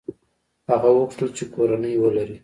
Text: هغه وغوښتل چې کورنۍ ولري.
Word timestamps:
هغه 0.69 0.87
وغوښتل 0.91 1.29
چې 1.37 1.43
کورنۍ 1.53 1.93
ولري. 1.99 2.37